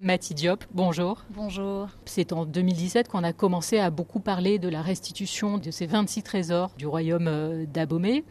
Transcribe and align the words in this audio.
Mathie 0.00 0.34
Diop, 0.34 0.62
bonjour. 0.70 1.24
Bonjour. 1.30 1.88
C'est 2.04 2.32
en 2.32 2.46
2017 2.46 3.08
qu'on 3.08 3.24
a 3.24 3.32
commencé 3.32 3.80
à 3.80 3.90
beaucoup 3.90 4.20
parler 4.20 4.60
de 4.60 4.68
la 4.68 4.80
restitution 4.80 5.58
de 5.58 5.72
ces 5.72 5.86
26 5.86 6.22
trésors 6.22 6.70
du 6.78 6.86
royaume 6.86 7.26
euh, 7.26 7.66
d'Abomey. 7.66 8.22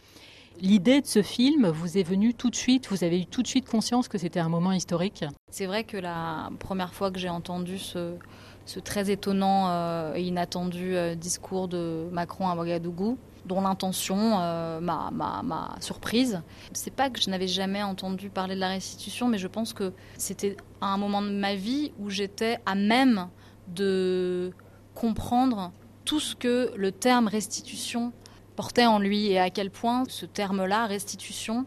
L'idée 0.59 1.01
de 1.01 1.05
ce 1.05 1.21
film 1.21 1.67
vous 1.67 1.99
est 1.99 2.03
venue 2.03 2.33
tout 2.33 2.49
de 2.49 2.55
suite, 2.55 2.87
vous 2.89 3.03
avez 3.03 3.21
eu 3.21 3.25
tout 3.27 3.43
de 3.43 3.47
suite 3.47 3.69
conscience 3.69 4.07
que 4.07 4.17
c'était 4.17 4.39
un 4.39 4.49
moment 4.49 4.71
historique? 4.71 5.23
C'est 5.51 5.67
vrai 5.67 5.83
que 5.83 5.97
la 5.97 6.49
première 6.59 6.93
fois 6.95 7.11
que 7.11 7.19
j'ai 7.19 7.29
entendu 7.29 7.77
ce, 7.77 8.15
très 8.83 9.11
étonnant 9.11 9.69
euh, 9.69 10.15
et 10.15 10.23
inattendu 10.23 10.95
euh, 10.95 11.13
discours 11.13 11.67
de 11.67 12.07
Macron 12.11 12.47
à 12.47 12.55
Ouagadougou, 12.55 13.19
dont 13.45 13.61
l'intention 13.61 14.39
euh, 14.39 14.79
m'a 14.79 15.75
surprise. 15.79 16.41
C'est 16.73 16.93
pas 16.93 17.11
que 17.11 17.21
je 17.21 17.29
n'avais 17.29 17.47
jamais 17.47 17.83
entendu 17.83 18.29
parler 18.29 18.55
de 18.55 18.59
la 18.59 18.69
restitution, 18.69 19.27
mais 19.27 19.37
je 19.37 19.47
pense 19.47 19.73
que 19.73 19.93
c'était 20.17 20.57
un 20.81 20.97
moment 20.97 21.21
de 21.21 21.29
ma 21.29 21.53
vie 21.53 21.91
où 21.99 22.09
j'étais 22.09 22.57
à 22.65 22.73
même 22.73 23.27
de 23.67 24.51
comprendre 24.95 25.71
tout 26.03 26.19
ce 26.19 26.35
que 26.35 26.71
le 26.75 26.91
terme 26.91 27.27
restitution 27.27 28.11
portait 28.57 28.87
en 28.87 28.97
lui 28.97 29.27
et 29.27 29.39
à 29.39 29.51
quel 29.51 29.69
point 29.69 30.03
ce 30.09 30.25
terme-là, 30.25 30.87
restitution, 30.87 31.65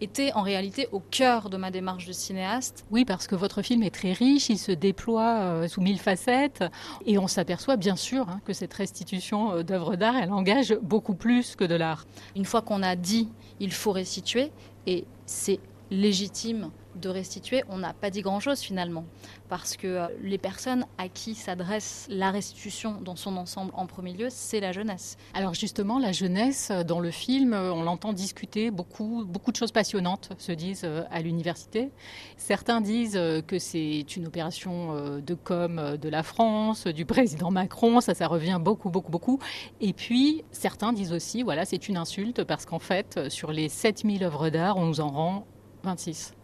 était 0.00 0.32
en 0.32 0.42
réalité 0.42 0.88
au 0.90 0.98
cœur 0.98 1.48
de 1.48 1.56
ma 1.56 1.70
démarche 1.70 2.04
de 2.06 2.12
cinéaste. 2.12 2.84
Oui, 2.90 3.04
parce 3.04 3.28
que 3.28 3.36
votre 3.36 3.62
film 3.62 3.84
est 3.84 3.94
très 3.94 4.12
riche, 4.12 4.48
il 4.48 4.58
se 4.58 4.72
déploie 4.72 5.36
euh, 5.38 5.68
sous 5.68 5.80
mille 5.80 6.00
facettes, 6.00 6.64
et 7.06 7.16
on 7.16 7.28
s'aperçoit 7.28 7.76
bien 7.76 7.94
sûr 7.94 8.28
hein, 8.28 8.40
que 8.44 8.52
cette 8.52 8.74
restitution 8.74 9.52
euh, 9.52 9.62
d'œuvres 9.62 9.94
d'art, 9.94 10.16
elle 10.16 10.32
engage 10.32 10.76
beaucoup 10.82 11.14
plus 11.14 11.54
que 11.54 11.64
de 11.64 11.76
l'art. 11.76 12.04
Une 12.34 12.44
fois 12.44 12.60
qu'on 12.60 12.82
a 12.82 12.96
dit 12.96 13.28
il 13.60 13.72
faut 13.72 13.92
restituer, 13.92 14.50
et 14.88 15.04
c'est 15.26 15.60
légitime 15.92 16.70
de 16.96 17.08
restituer, 17.08 17.62
on 17.68 17.78
n'a 17.78 17.92
pas 17.92 18.10
dit 18.10 18.20
grand-chose 18.20 18.60
finalement, 18.60 19.04
parce 19.48 19.76
que 19.76 19.86
euh, 19.86 20.06
les 20.22 20.38
personnes 20.38 20.84
à 20.98 21.08
qui 21.08 21.34
s'adresse 21.34 22.06
la 22.10 22.30
restitution 22.30 23.00
dans 23.00 23.16
son 23.16 23.36
ensemble 23.36 23.72
en 23.74 23.86
premier 23.86 24.12
lieu, 24.12 24.28
c'est 24.30 24.60
la 24.60 24.72
jeunesse. 24.72 25.16
Alors 25.34 25.54
justement, 25.54 25.98
la 25.98 26.12
jeunesse, 26.12 26.68
euh, 26.70 26.84
dans 26.84 27.00
le 27.00 27.10
film, 27.10 27.54
euh, 27.54 27.72
on 27.72 27.82
l'entend 27.82 28.12
discuter, 28.12 28.70
beaucoup, 28.70 29.24
beaucoup 29.24 29.52
de 29.52 29.56
choses 29.56 29.72
passionnantes 29.72 30.30
se 30.38 30.52
disent 30.52 30.86
à 31.10 31.20
l'université. 31.20 31.90
Certains 32.36 32.80
disent 32.80 33.18
que 33.46 33.58
c'est 33.58 34.16
une 34.16 34.26
opération 34.26 35.20
de 35.20 35.34
com 35.34 35.96
de 36.00 36.08
la 36.08 36.22
France, 36.22 36.86
du 36.86 37.04
président 37.04 37.50
Macron, 37.50 38.00
ça, 38.00 38.14
ça 38.14 38.26
revient 38.26 38.58
beaucoup, 38.60 38.90
beaucoup, 38.90 39.10
beaucoup. 39.10 39.38
Et 39.80 39.92
puis, 39.92 40.44
certains 40.50 40.92
disent 40.92 41.12
aussi, 41.12 41.42
voilà, 41.42 41.64
c'est 41.64 41.88
une 41.88 41.96
insulte, 41.96 42.44
parce 42.44 42.66
qu'en 42.66 42.78
fait, 42.78 43.28
sur 43.28 43.52
les 43.52 43.68
7000 43.68 44.24
œuvres 44.24 44.50
d'art, 44.50 44.76
on 44.76 44.86
nous 44.86 45.00
en 45.00 45.10
rend 45.10 45.46
26. 45.84 46.34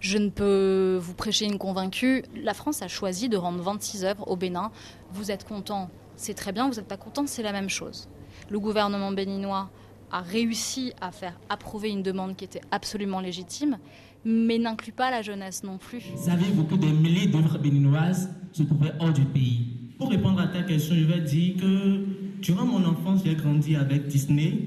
Je 0.00 0.18
ne 0.18 0.28
peux 0.28 0.98
vous 1.00 1.14
prêcher 1.14 1.46
une 1.46 1.56
convaincue. 1.56 2.24
La 2.36 2.52
France 2.52 2.82
a 2.82 2.88
choisi 2.88 3.28
de 3.28 3.36
rendre 3.36 3.62
26 3.62 4.04
œuvres 4.04 4.28
au 4.28 4.36
Bénin. 4.36 4.70
Vous 5.12 5.30
êtes 5.30 5.44
content, 5.44 5.88
c'est 6.16 6.34
très 6.34 6.52
bien. 6.52 6.68
Vous 6.68 6.74
n'êtes 6.74 6.88
pas 6.88 6.98
content, 6.98 7.26
c'est 7.26 7.42
la 7.42 7.52
même 7.52 7.70
chose. 7.70 8.08
Le 8.50 8.58
gouvernement 8.58 9.12
béninois 9.12 9.70
a 10.10 10.20
réussi 10.20 10.92
à 11.00 11.10
faire 11.10 11.40
approuver 11.48 11.90
une 11.90 12.02
demande 12.02 12.36
qui 12.36 12.44
était 12.44 12.60
absolument 12.70 13.20
légitime, 13.20 13.78
mais 14.24 14.58
n'inclut 14.58 14.92
pas 14.92 15.10
la 15.10 15.22
jeunesse 15.22 15.64
non 15.64 15.78
plus. 15.78 16.04
Savez-vous 16.16 16.64
que 16.64 16.74
des 16.74 16.92
milliers 16.92 17.26
d'œuvres 17.26 17.58
béninoises 17.58 18.30
se 18.52 18.62
trouvaient 18.62 18.92
hors 19.00 19.12
du 19.12 19.24
pays? 19.24 19.68
Pour 19.98 20.10
répondre 20.10 20.40
à 20.40 20.48
ta 20.48 20.62
question, 20.62 20.94
je 20.94 21.04
vais 21.04 21.20
dire 21.20 21.56
que 21.56 22.04
durant 22.42 22.66
mon 22.66 22.84
enfance, 22.84 23.22
j'ai 23.24 23.34
grandi 23.34 23.74
avec 23.74 24.06
Disney, 24.06 24.58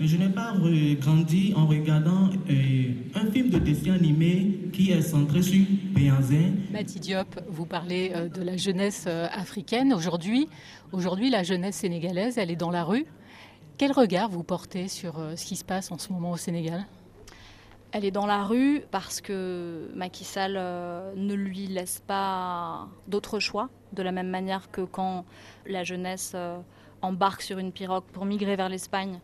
je 0.00 0.16
n'ai 0.16 0.28
pas 0.28 0.54
grandi 1.00 1.52
en 1.56 1.66
regardant 1.66 2.28
euh, 2.50 2.92
un 3.14 3.30
film 3.30 3.50
de 3.50 3.58
dessin 3.58 3.92
animé 3.92 4.58
qui 4.72 4.90
est 4.90 5.02
centré 5.02 5.42
sur 5.42 5.64
Béanzin. 5.94 6.52
Mathie 6.72 7.00
Diop, 7.00 7.40
vous 7.48 7.66
parlez 7.66 8.12
euh, 8.14 8.28
de 8.28 8.42
la 8.42 8.56
jeunesse 8.56 9.04
euh, 9.06 9.26
africaine. 9.32 9.92
Aujourd'hui, 9.92 10.48
aujourd'hui, 10.92 11.30
la 11.30 11.42
jeunesse 11.42 11.76
sénégalaise, 11.76 12.38
elle 12.38 12.50
est 12.50 12.56
dans 12.56 12.70
la 12.70 12.84
rue. 12.84 13.06
Quel 13.78 13.92
regard 13.92 14.28
vous 14.28 14.42
portez 14.42 14.88
sur 14.88 15.14
ce 15.36 15.44
qui 15.44 15.56
se 15.56 15.64
passe 15.64 15.90
en 15.90 15.98
ce 15.98 16.12
moment 16.12 16.30
au 16.30 16.36
Sénégal? 16.36 16.86
Elle 17.90 18.04
est 18.04 18.12
dans 18.12 18.26
la 18.26 18.44
rue 18.44 18.82
parce 18.92 19.20
que 19.20 19.90
Macky 19.96 20.22
Sall 20.24 20.54
ne 21.16 21.34
lui 21.34 21.66
laisse 21.66 22.00
pas 22.06 22.88
d'autre 23.08 23.40
choix, 23.40 23.70
de 23.92 24.02
la 24.02 24.12
même 24.12 24.28
manière 24.28 24.70
que 24.70 24.82
quand 24.82 25.24
la 25.66 25.82
jeunesse 25.82 26.36
embarque 27.04 27.42
sur 27.42 27.58
une 27.58 27.72
pirogue 27.72 28.04
pour 28.12 28.24
migrer 28.24 28.56
vers 28.56 28.68
l'Espagne, 28.68 29.20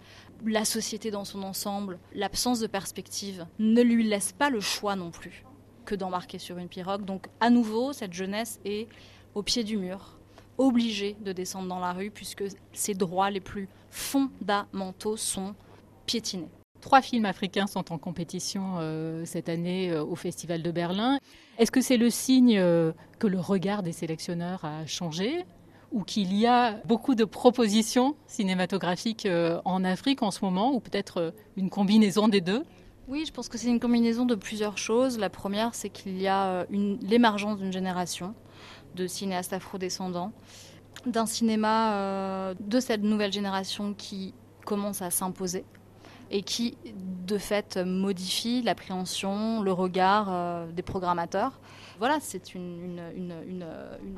la 0.47 0.65
société 0.65 1.11
dans 1.11 1.25
son 1.25 1.43
ensemble, 1.43 1.99
l'absence 2.15 2.61
de 2.61 2.67
perspective 2.67 3.47
ne 3.59 3.83
lui 3.83 4.05
laisse 4.07 4.33
pas 4.33 4.51
le 4.51 4.61
choix 4.61 4.97
non 4.97 5.11
plus 5.11 5.45
que 5.85 5.95
d'embarquer 5.95 6.39
sur 6.39 6.59
une 6.59 6.69
pirogue. 6.69 7.05
Donc 7.05 7.29
à 7.41 7.51
nouveau, 7.51 7.93
cette 7.93 8.13
jeunesse 8.13 8.61
est 8.65 8.89
au 9.35 9.43
pied 9.43 9.65
du 9.65 9.77
mur, 9.77 10.19
obligée 10.59 11.17
de 11.25 11.33
descendre 11.33 11.69
dans 11.69 11.81
la 11.81 11.93
rue 11.93 12.11
puisque 12.11 12.45
ses 12.73 12.95
droits 12.95 13.31
les 13.31 13.41
plus 13.41 13.69
fondamentaux 13.91 15.17
sont 15.17 15.55
piétinés. 16.07 16.49
Trois 16.81 17.03
films 17.03 17.27
africains 17.27 17.67
sont 17.67 17.93
en 17.93 17.99
compétition 17.99 18.77
euh, 18.79 19.25
cette 19.27 19.49
année 19.49 19.91
euh, 19.91 20.03
au 20.03 20.15
Festival 20.15 20.63
de 20.63 20.71
Berlin. 20.71 21.19
Est-ce 21.59 21.71
que 21.71 21.83
c'est 21.83 21.99
le 21.99 22.09
signe 22.09 22.59
euh, 22.59 22.93
que 23.19 23.27
le 23.27 23.39
regard 23.39 23.83
des 23.83 23.93
sélectionneurs 23.93 24.65
a 24.65 24.87
changé? 24.87 25.45
Ou 25.93 26.03
qu'il 26.05 26.35
y 26.35 26.47
a 26.47 26.73
beaucoup 26.85 27.15
de 27.15 27.25
propositions 27.25 28.17
cinématographiques 28.27 29.27
euh, 29.27 29.61
en 29.65 29.85
Afrique 29.85 30.23
en 30.23 30.31
ce 30.31 30.45
moment, 30.45 30.73
ou 30.73 30.81
peut-être 30.81 31.19
euh, 31.19 31.31
une 31.57 31.71
combinaison 31.71 32.29
des 32.29 32.41
deux? 32.41 32.65
Oui, 33.09 33.25
je 33.27 33.33
pense 33.33 33.49
que 33.49 33.59
c'est 33.59 33.69
une 33.69 33.81
combinaison 33.81 34.25
de 34.25 34.37
plusieurs 34.37 34.79
choses. 34.79 35.19
La 35.19 35.31
première, 35.31 35.75
c'est 35.75 35.91
qu'il 35.91 36.21
y 36.21 36.29
a 36.29 36.47
euh, 36.47 36.65
l'émergence 37.03 37.59
d'une 37.59 37.73
génération 37.73 38.35
de 38.95 39.07
cinéastes 39.07 39.53
afro-descendants, 39.53 40.33
d'un 41.07 41.27
cinéma 41.27 42.55
de 42.59 42.81
cette 42.81 43.03
nouvelle 43.03 43.33
génération 43.33 43.95
qui 43.95 44.35
commence 44.67 45.01
à 45.01 45.11
s'imposer 45.11 45.65
et 46.31 46.43
qui, 46.43 46.77
de 47.27 47.39
fait, 47.39 47.77
modifie 47.77 48.63
l'appréhension, 48.63 49.63
le 49.63 49.73
regard 49.73 50.67
des 50.69 50.83
programmateurs 50.83 51.61
voilà, 52.01 52.19
c'est 52.19 52.55
une, 52.55 52.99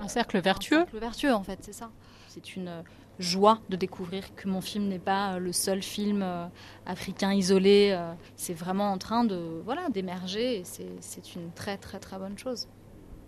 un 0.00 0.06
cercle 0.06 0.38
vertueux. 0.38 0.76
Un 0.76 0.84
cercle 0.84 0.98
vertueux, 0.98 1.34
en 1.34 1.42
fait, 1.42 1.58
c'est 1.62 1.72
ça. 1.72 1.90
C'est 2.28 2.54
une 2.54 2.84
joie 3.18 3.58
de 3.70 3.76
découvrir 3.76 4.34
que 4.36 4.48
mon 4.48 4.60
film 4.60 4.86
n'est 4.86 5.00
pas 5.00 5.40
le 5.40 5.52
seul 5.52 5.82
film 5.82 6.22
euh, 6.22 6.46
africain 6.86 7.32
isolé. 7.34 7.90
Euh, 7.92 8.14
c'est 8.36 8.54
vraiment 8.54 8.92
en 8.92 8.98
train 8.98 9.24
de 9.24 9.60
voilà 9.64 9.88
d'émerger 9.90 10.60
et 10.60 10.62
c'est 10.64 11.34
une 11.34 11.50
très 11.52 11.76
très 11.76 11.98
très 11.98 12.18
bonne 12.18 12.38
chose. 12.38 12.68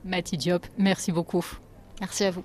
Mathie 0.04 0.36
Diop, 0.36 0.66
merci 0.78 1.10
beaucoup. 1.10 1.44
Merci 2.00 2.24
à 2.24 2.30
vous. 2.30 2.44